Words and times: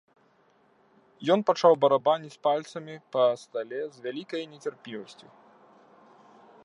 Ён 1.35 1.39
пачаў 1.49 1.73
барабаніць 1.83 2.41
пальцамі 2.47 2.95
па 3.17 3.23
стале 3.43 3.81
з 3.99 4.03
вялікай 4.07 4.43
нецярплівасцю. 4.55 5.27